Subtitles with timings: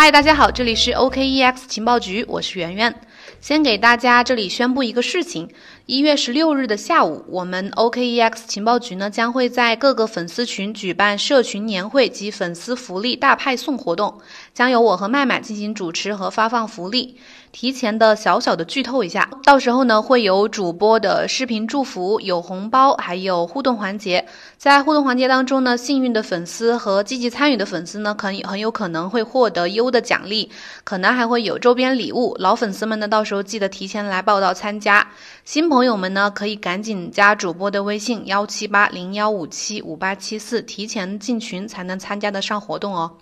[0.00, 2.94] 嗨，大家好，这里是 OKEX 情报局，我是圆圆。
[3.40, 5.48] 先给大家这里宣布一个事情：
[5.88, 14.18] 一月十六日的下午，我们 OKEX 情报局呢将会在各个粉丝群举办社群年会及粉丝福利大派送活动，
[14.52, 17.16] 将由我和麦麦进行主持和发放福利。
[17.50, 24.26] 提前的小小的剧透一下，到时候呢会有主播的视频祝福，有红包，还有互动环节。
[24.58, 30.50] 在互动环节当中呢，幸运的粉丝和积极参与的粉丝呢，可以很有可能会获得优的奖励，
[30.84, 32.36] 可能还会有周边礼物。
[32.38, 35.08] 老粉丝们呢，到时候记得提前来报道参加。
[35.46, 43.18] 新朋朋友们呢，可以赶紧加主播的微信幺七八零幺五七五八七四，提前进群才能参加的上活动哦。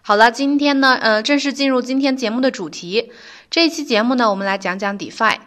[0.00, 3.10] 好了，今天呢，呃，正式进入今天节目的主题。
[3.50, 5.38] 这一期节目呢，我们来讲讲 DeFi。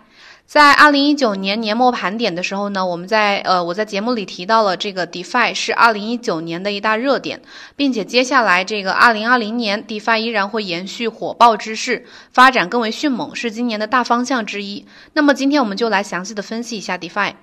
[0.51, 7.41] 在二零一九年年末盘点的时候呢，我们在呃我在节目里提到了这个 DeFi 是二零一九年的一大热点，
[7.77, 14.85] 并且接下来这个二零二零年 DeFi 依然会延续火爆之势，发展更为迅猛，是今年的大方向之一。
[15.13, 17.35] 那么今天我们就来详细的分析一下 DeFi。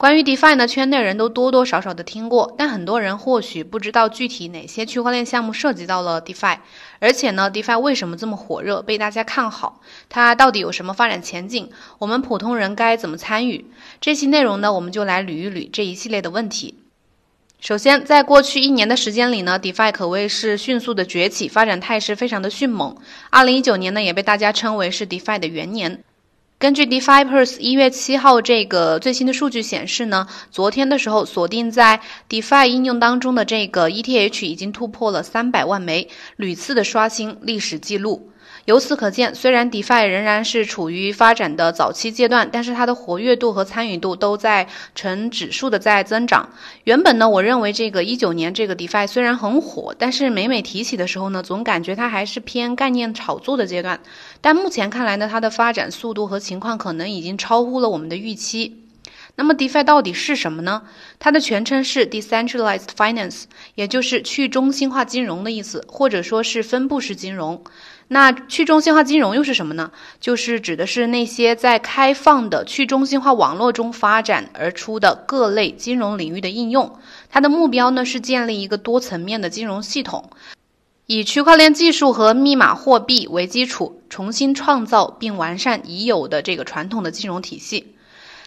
[0.00, 6.56] 关于 DeFi 呢，圈内人都多多少少的听过，但很多人或许不知道具体哪些区块链项目涉及到了 DeFi，
[7.00, 9.82] 而且呢，DeFi 为什么这么火热，被大家看好？
[10.08, 11.68] 它到底有什么发展前景？
[11.98, 13.66] 我们普通人该怎么参与？
[14.00, 16.76] 这期内容呢，我们就来捋一捋这一系列的问题。
[17.60, 22.96] 首先，在过去一年的时间里呢，DeFi 可谓是迅速的崛起，发展态势非常的迅猛。
[23.28, 26.02] 二零一九年呢，也被大家称为是 DeFi 的元年。
[26.60, 38.26] 根据 DeFi Pulse 一月七号这个最新的数据显示呢，昨天的时候锁定在 DeFi 应用当中的这个 ETH 已经突破了三百万枚，屡次的刷新历史记录。
[38.66, 46.50] 由此可见，虽然 DeFi 仍然是处于发展的早期阶段，但是它的活跃度和参与度都在呈指数的在增长。
[46.84, 53.98] 原本呢，我认为这个一九年这个 DeFi 虽然很火，但是每每提起的时候呢，总感觉它还是偏概念炒作的阶段。
[54.40, 58.76] 但目前看来呢，它的发展速度和情况可能已经超乎了我们的预期。
[59.36, 60.82] 那么 DeFi 到底是什么呢？
[61.18, 67.62] 它的全称是 Decentralized Finance，也就是去中心化金融的意思，或者说是分布式金融。
[68.08, 69.92] 那去中心化金融又是什么呢？
[70.20, 76.98] 就是指的是那些在开放的去中心化网络中发展而出的各类金融领域的应用。
[77.30, 80.28] 它的目标呢是建立一个多层面的金融系统，
[81.12, 87.96] 以区块链技术和密码货币为基础，重新创造并完善已有的这个传统的金融体系。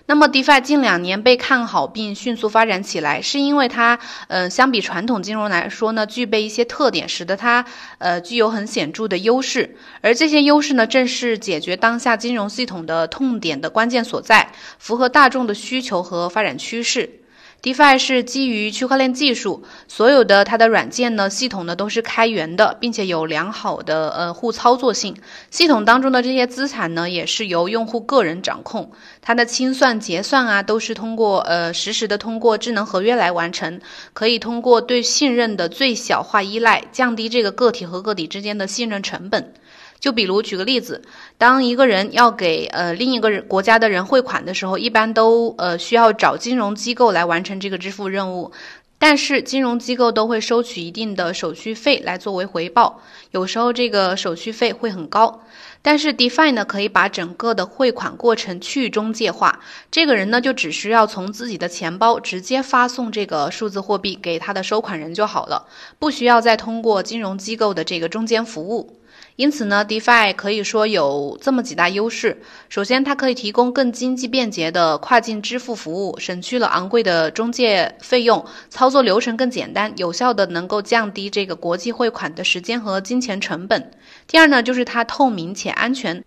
[0.05, 7.65] 那么，DeFi 近两年被看好并迅速发展起来，是因为它，呃，相比传统金融来说呢，具备一些特点，使得它，
[7.97, 9.75] 呃，具有很显著的优势。
[9.99, 17.19] 而这些优势呢，正是解决当下金融系统的痛点的关键所在，符合大众的需求和发展趋势。
[17.63, 25.15] DeFi 是基于区块链技术，所有的它的软件呢、系统呢都是开源的，并且有良好的呃互操作性。
[25.49, 28.91] 系统当中的这些资产呢，也是由用户个人掌控，
[29.21, 33.79] 它的清算、结算啊，都是通过呃实时的通过智能合约来完成，
[34.11, 39.53] 可以通过对信任的最小化依赖，降低这个个体和个体之间的信任成本。
[40.03, 41.01] 就比如举个例子，
[41.37, 48.51] 当一个人要给呃另一个人国家的人汇款的时候，一般都呃需要找金融机构来完成这个支付任务，
[48.99, 52.99] 但是金融机构都会收取一定的手续费来作为回报，
[53.31, 55.41] 有时候这个手续费会很高。
[55.81, 65.65] 但是 DeFi 呢可以把整个的汇款过程去中介化，这个人呢就只需要从自己的钱包直接发送这个数字货币给他的收款人就好了，
[65.97, 68.97] 不需要再通过金融机构的这个中间服务。
[69.35, 72.39] 因此呢，DeFi 可以说有这么几大优势。
[72.69, 83.91] 首先，它可以提供更经济便捷的跨境支付服务，省去了昂贵的中介费用，操作流程更简单，有效的能够降低这个国际汇款的时间和金钱成本。
[84.27, 86.23] 第二呢，就是它透明且安全。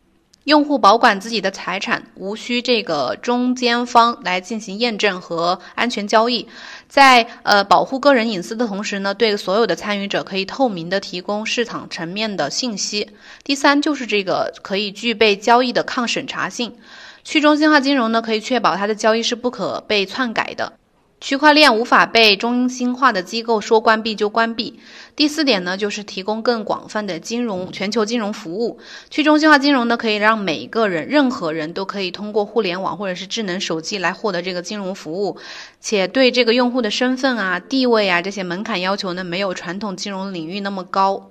[0.46, 6.46] 用户保管自己的财产，无需这个中间方来进行验证和安全交易，
[6.88, 13.10] 在呃保护个人隐私的同时呢，对所有的参与者可以透明的提供市场层面的信息。
[13.42, 16.76] 第三就是这个可以具备交易的抗审查性，
[17.24, 20.74] 去中心化金融呢可以确保它的交易是不可被篡改的。
[21.18, 24.78] 区块链无法被中心化的机构说关闭就关闭。
[25.16, 28.78] 第四点呢，就是提供更广泛的金融全球金融服务。
[29.08, 35.38] 去中心化金融呢，可以让每一个人、任何人都可以通过互联网或者是智能手机来获得这个金融服务，
[35.80, 41.30] 且对这个用户的身份啊、地位啊这些门槛要求呢，没有传统金融领域那么高。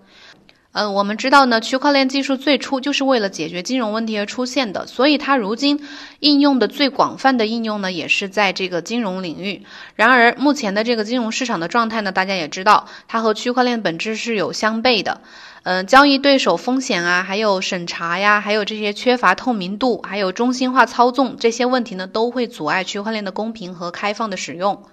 [0.77, 5.80] 嗯，我们知道呢，区块链技术最初就是为了解决金融问题而出现的，所以它如今
[6.19, 9.63] 应用的最广泛的应用呢，也是在这个金融领域。
[9.95, 15.22] 然而，目前的这个金融市场的状态呢，大家也知道，它和区块链本质是有相悖的。
[15.63, 24.83] 嗯，交易对手风险啊，还有审查呀，还有这些缺乏透明度，还有中心化操纵这些问题呢，都会阻碍区块链的公平和开放的使用。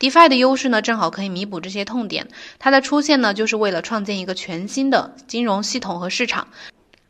[0.00, 2.26] DeFi 的优势呢，正好可以弥补这些痛点。
[2.58, 6.48] 它的出现呢，就是为了创建一个全新的金融系统和市场，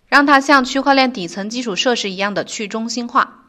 [0.09, 3.40] 让它像区块链底层基础设施一样的去中心化。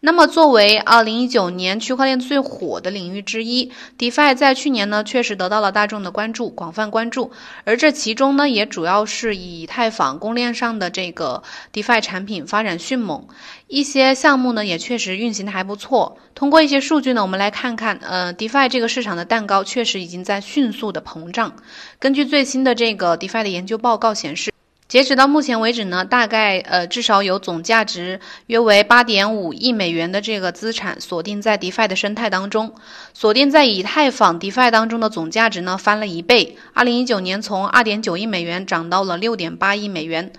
[0.00, 7.32] 那么，作为二零一九年区块链最火的领域之一，DeFi 在去年呢确实得到了大众的关注，广泛关注。
[7.64, 13.26] 而这其中呢，也主要是以太坊公链上的这个 DeFi 产品发展迅猛，
[13.68, 16.18] 一些项目呢也确实运行的还不错。
[16.34, 21.56] 通过一些数据呢，我们来看看，呃，DeFi 这个市场的蛋糕确实已经在迅速的膨胀。
[21.98, 24.55] 根据最新的这个 DeFi 的研究报告显示。
[24.88, 32.72] 截止到目前为止呢，大概呃至少有总价值约为八点五亿美元的这个资产锁定在 DeFi 的生态当中，
[33.12, 40.32] 锁定在以太坊 DeFi 当中的总价值呢翻了一倍，二零一九年从二点九亿美元涨到了六点八亿美元，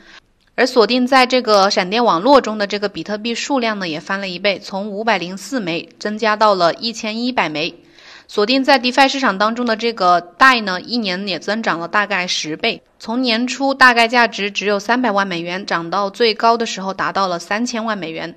[0.55, 7.75] 而锁定在这个闪电网络中的这个比特币数量呢也翻了一倍，从五百零四枚增加到了一千一百枚。
[8.27, 18.35] 锁定在 DeFi 市场当中的这个贷呢，一年也增长了大概十倍，从年初大概价值只有三百万美元，涨到最高的时候达到了三千万美元。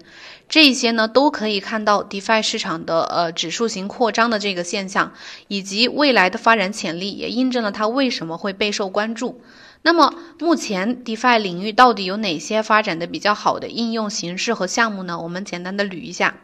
[0.48, 5.12] 这些呢都可以看到 DeFi 市场的呃指数型扩张的这个现象，
[5.48, 9.40] 以及未来的发展潜力，也印证了它为什么会备受关注。
[9.82, 15.20] 那么目前 DeFi 领域到底有哪些发展的比较好的应用形式和项目呢？
[15.20, 16.36] 我们简单的捋一下。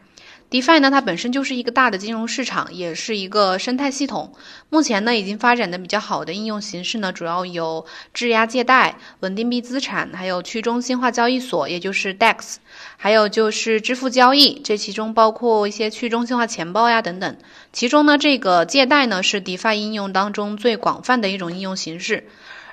[0.49, 4.31] DeFi 呢，它本身就是一个大的金融市场，也是一个生态系统。
[4.69, 12.55] 目前呢，已经发展的比较好的应用形式呢，主要有质押借贷、稳定币资产，还有去中心化交易所，也就是 DEX，
[12.95, 17.37] 还有就是支付交易，这其中包括一些去中心化钱包呀等等。
[17.73, 22.25] 其中呢，这个借贷呢，是 DeFi 应用当中最广泛的一种应用形式。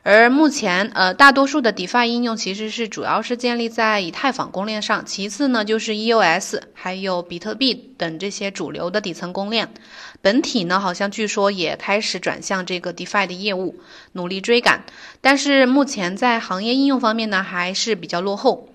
[0.07, 9.73] 而目前，呃，大多数的 DeFi 应用其实是主要是建立在以太坊公链上，其次呢就是 EOS，还有比特币等这些主流的底层公链。
[10.21, 13.81] 本体呢好像据说也开始转向这个 DeFi 的业务，
[14.13, 14.85] 努力追赶，
[15.23, 18.74] 但是目前在行业应用方面呢还是比较落后。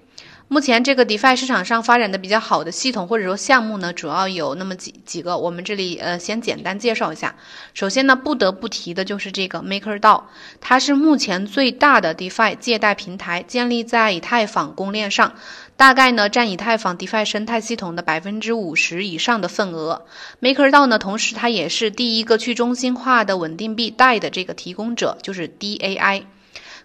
[0.52, 7.36] 目前这个 DeFi 市场上发展的比较好的系统或者说项目呢，主要有那么几几个，我们这里呃先简单介绍一下。
[7.76, 10.24] 首先呢，不得不提的就是这个 MakerDAO，
[10.60, 15.36] 它是目前最大的 DeFi 借贷平台，建立在以太坊公链上，
[15.78, 20.04] 大概呢占以太坊 DeFi 生态系统的百分之五十以上的份额。
[20.42, 26.24] MakerDAO 呢，同时它也是第一个去中心化的稳定币贷的这个提供者，就是 DAI。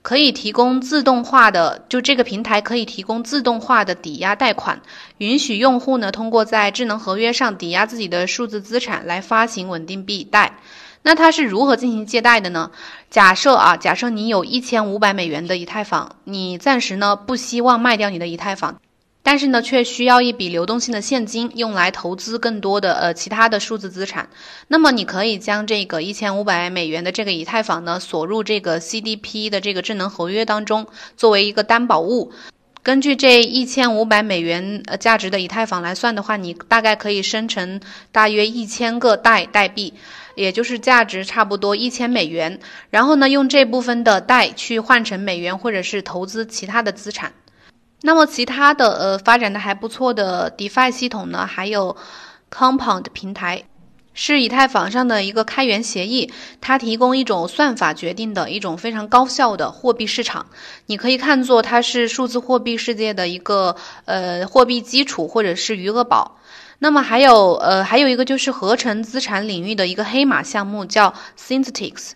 [0.05, 4.83] 可以提供自动化的，就这个平台可以提供自动化的抵押贷款，
[5.17, 10.59] 允许用户呢通过在智能合约上抵押自己的数字资产来发行稳定币贷。
[11.01, 12.71] 那它是如何进行借贷的呢？
[13.09, 18.77] 假设啊，假设你有一千五百美元的以太坊，你暂时呢不希望卖掉你的以太坊。
[19.26, 24.29] 但是呢，却需要一笔流动性的现金用来投资更多的呃其他的数字资产。
[24.69, 30.87] 那么你可以将这个一千五百美元的这个以太坊呢锁入这个 CDP 的这个智能合约当中，
[31.17, 32.32] 作为一个担保物。
[32.82, 37.81] 根据这一千五百美元呃价值的以太坊来算的话，你大概可以生成
[38.12, 39.94] 大约一千个代代币，
[40.35, 42.61] 也就是价值差不多一千美元。
[42.91, 47.33] 然后呢，用这部分的代去换成美元，或者是投资其他的资产。
[48.06, 51.96] 那么其他的呃发展的还不错的 DeFi 系统呢，还有
[52.50, 53.64] Compound 平台，
[54.12, 56.30] 是以太坊上的一个开源协议，
[56.61, 60.44] 它提供一种算法决定的一种非常高效的货币市场，
[60.84, 66.37] 你可以看作它是数字货币世界的一个呃货币基础或者是余额宝。
[66.80, 72.11] 那么还有呃还有一个就是合成资产领域的一个黑马项目叫 Synthetics。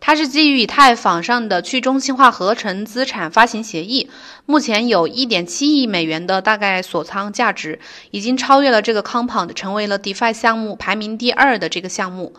[0.00, 4.08] 它是基于以太坊上的去中心化合成资产发行协议，
[4.46, 7.78] 目前有一点七亿美元的大概锁仓价值，
[8.10, 12.34] 已经超越了这个 Compound，成为了 DeFi 项目排名第二的这个项目。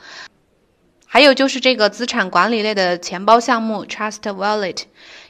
[1.06, 4.78] 还有就是这个资产管理类的钱包项目 Trust Wallet，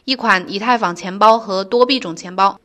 [0.05, 2.59] 一款以太坊钱包和多币种钱包，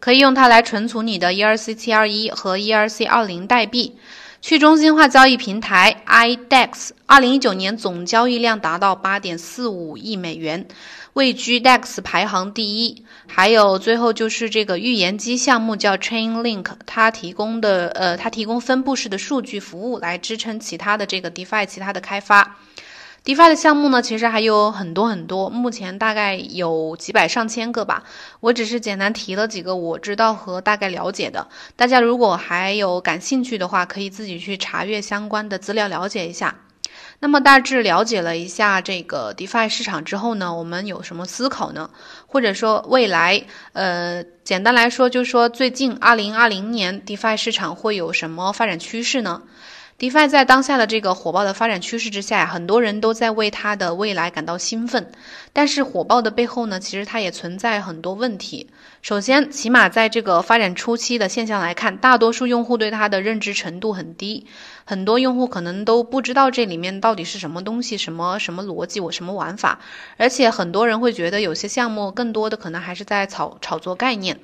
[0.00, 3.96] 可以用它来存储你的 ERC-721 和 ERC-20 代币。
[4.46, 10.68] 去中心化交易平台 iDex，二零一九年总交易量达到八点四五亿美元，
[11.14, 13.06] 位居 Dex 排行第一。
[13.26, 22.58] 还有最后就是这个预言机项目叫 Chainlink，它提供的呃，它提供分布式的数据服务来支撑其他的这个 DeFi 其他的开发。
[23.24, 28.04] DeFi 的项目呢，其实还有很多很多，目前大概有几百上千个吧。
[28.40, 31.48] 我只是简单提了几个我知道和大概了解的。
[31.74, 36.54] 大家如果还有感兴趣的话，可以自己去查阅相关的资料了解一下。
[37.20, 41.88] 那么大致了解了一下这个 DeFi 市场之后呢，我们有什么思考呢？
[42.26, 49.40] 或者说未来，呃，简单来说就是说最近二零二零年 DeFi 市场会有什么发展趋势呢
[49.98, 55.12] ？DeFi 在当下的这个火爆的发展趋势之下，很多人都在为它的未来感到兴奋。
[55.52, 58.68] 但是火爆的背后呢，其实它也存在很多问题。
[59.02, 64.46] 首先，起码在这个发展初期的现象来看，大多数用户对它的认知程度很低，
[64.84, 69.78] 很多用户可能都不知道这里面到底是什么东西、什么什么逻辑、我什么玩法。
[70.16, 74.40] 而且很多人会觉得有些项目更多的可能还是在炒炒作概念。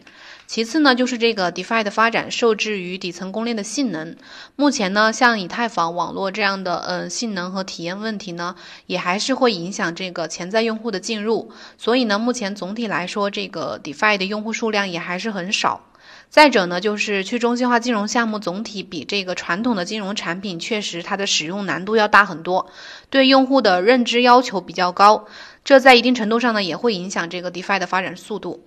[0.51, 4.17] 其次呢，就是这个 DeFi 的发展受制于底层公链的性能。
[4.57, 11.53] 目前呢，像以太坊网络这样的，呃，性能和体验问题呢，也还是会影响这个潜在用户的进入。
[11.79, 15.83] 所以呢，目前总体来说，这个 DeFi 的用户数量也还是很少。
[16.29, 22.67] 再者呢，就是去中心化金融项目总体比这个传统的金融产品确实它的使用难度要大很多，
[23.09, 25.27] 对用户的认知要求比较高。
[25.65, 28.65] 这在一定程度上呢，也会影响这个 DeFi 的发展速度。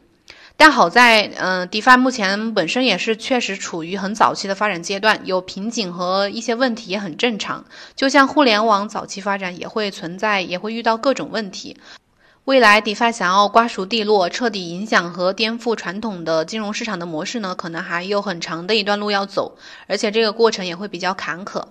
[0.56, 7.66] 但好在，嗯，DeFi 目前本身也是确实处于很早期的发展阶段，有瓶颈和一些问题也很正常。
[7.96, 11.78] 就像互联网早期发展也会存在，也会遇到各种问题。
[12.46, 19.58] 未来 DeFi 想要瓜熟蒂落，彻底影响和颠覆传统的金融市场的模式呢，可能还有很长的一段路要走，
[19.88, 21.64] 而且这个过程也会比较坎坷。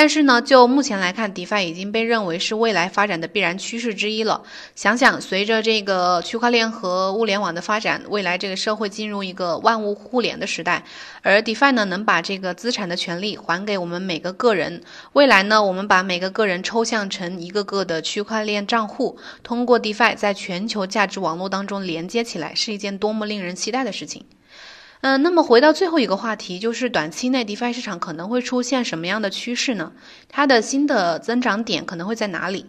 [0.00, 4.40] 但是呢，就目前来看，DeFi 已经被认为是未来发展的必然趋势之一了。
[4.76, 10.84] 想想，随着这个区块链和物联网的发展，未来这个社会进入一个万物互联的时代，
[11.22, 14.80] 而 DeFi 呢，能把这个资产的权利还给我们每个个人。
[15.14, 24.24] 未来呢，我们把每个个人抽象成一个个的区块链账户，通过 DeFi 在全球价值网络当中连接起来，是一件多么令人期待的事情。
[25.00, 29.92] 嗯，那么回到最后一个话题，就是短期内 DeFi 市场可能会出现什么样的趋势呢？
[30.28, 32.66] 它的新的增长点可能会在哪里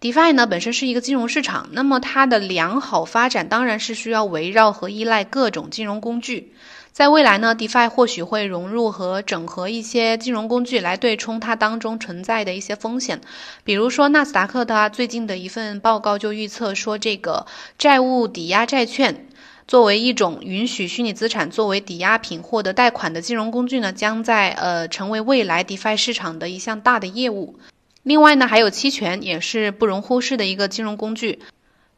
[0.00, 6.52] ？DeFi 呢本身是一个金融市场，那么它的良好发展当然是需要围绕和依赖各种金融工具。
[6.90, 13.20] 在未来呢，DeFi 或许会融入和整合一些金融工具来对冲它当中存在的一些风险，
[13.62, 17.46] 比如说纳斯达克它最近的一份报告就预测说，这个
[17.78, 19.27] 债务抵押债券。
[19.68, 27.58] 作为一种允许虚拟资产作为抵押品获得贷款的金融工具呢，将在呃成为未来 DeFi 市场的一项大的业务。
[28.02, 31.40] 另外呢，还有期权也是不容忽视的一个金融工具。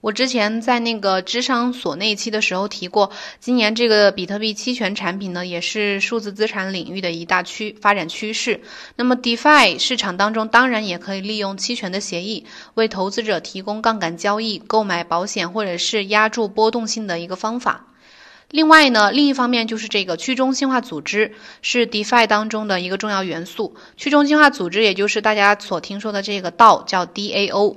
[0.00, 8.62] 我之前在那个智商所那一期的时候提过，今年这个比特币期权产品呢，也是数字资产领域的一大趋发展趋势。
[8.97, 17.85] 那么，DeFi 市场当中当然也可以利用期权的协议，为投资者提供杠杆交易、购买保险或者是压住波动性的一个方法。
[18.50, 23.76] 另外呢，另一方面就是这个去中心化组织是 DeFi 当中的一个重要元素。
[23.99, 27.76] 去中心化组织也就是大家所听说的这个道，叫 DAO。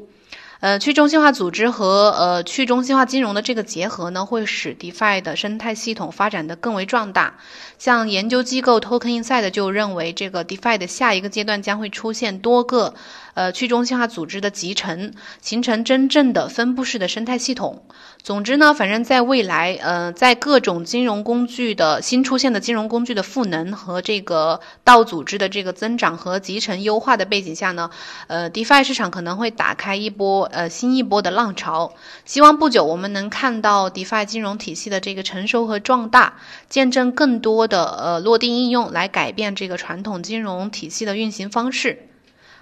[0.63, 7.35] 呃，去中心化组织和呃去中心化金融的这个结合呢，会使 DeFi 的生态系统发展的更为壮大。
[7.77, 12.93] 像研究机构 Token Inside 就认为，这个 DeFi 的下一个阶段将会出现多个
[13.33, 17.85] 呃去中心化组织的集成，形成真正的分布式的生态系统。
[18.23, 27.89] 总之呢，反正在未来，呃，在各种金融工具的新出现的金融工具的赋能和这个道组织的这个增长和集成优化的背景下呢，
[28.27, 31.95] 呃，DeFi 市场可能会打开一波呃新一波的浪潮。
[32.23, 36.35] 希望不久我们能看到 DeFi 金融体系的这个成熟和壮大，
[36.69, 42.07] 见证更多的呃落地应用来改变这个传统金融体系的运行方式。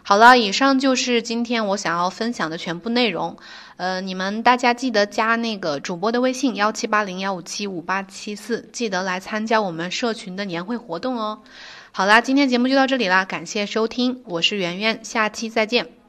[0.04, 3.38] 好了，以上就是今天我想要分享的全部内容。
[3.82, 11.42] 呃，你们大家记得加那个主播的微信幺七八零幺五七五八七四，记得来参加我们社群的年会活动哦。
[11.92, 16.01] 好啦，今天节目就到这里啦，感谢收听，我是圆圆，下期再见。